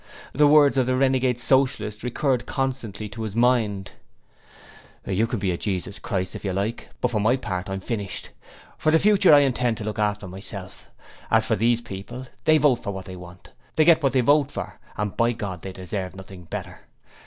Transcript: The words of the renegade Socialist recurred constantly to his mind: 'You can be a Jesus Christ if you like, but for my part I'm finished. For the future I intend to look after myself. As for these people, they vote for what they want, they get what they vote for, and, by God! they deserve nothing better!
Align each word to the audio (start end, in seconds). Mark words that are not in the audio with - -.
The 0.33 0.47
words 0.47 0.77
of 0.77 0.87
the 0.87 0.95
renegade 0.95 1.37
Socialist 1.37 2.01
recurred 2.01 2.47
constantly 2.47 3.07
to 3.09 3.21
his 3.21 3.35
mind: 3.35 3.91
'You 5.05 5.27
can 5.27 5.37
be 5.37 5.51
a 5.51 5.59
Jesus 5.59 5.99
Christ 5.99 6.33
if 6.33 6.43
you 6.43 6.53
like, 6.53 6.89
but 7.01 7.11
for 7.11 7.19
my 7.21 7.35
part 7.37 7.69
I'm 7.69 7.81
finished. 7.81 8.31
For 8.79 8.89
the 8.91 8.97
future 8.97 9.31
I 9.31 9.41
intend 9.41 9.77
to 9.77 9.83
look 9.83 9.99
after 9.99 10.27
myself. 10.27 10.89
As 11.29 11.45
for 11.45 11.55
these 11.55 11.81
people, 11.81 12.25
they 12.45 12.57
vote 12.57 12.81
for 12.81 12.89
what 12.89 13.05
they 13.05 13.15
want, 13.15 13.51
they 13.75 13.85
get 13.85 14.01
what 14.01 14.13
they 14.13 14.21
vote 14.21 14.49
for, 14.49 14.79
and, 14.97 15.15
by 15.15 15.33
God! 15.33 15.61
they 15.61 15.71
deserve 15.71 16.15
nothing 16.15 16.45
better! 16.45 16.79